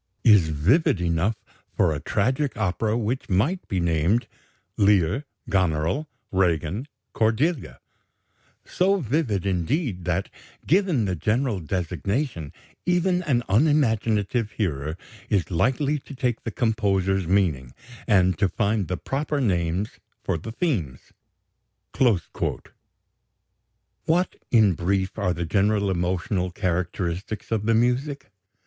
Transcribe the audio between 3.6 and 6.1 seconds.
be named 'Lear, Goneril,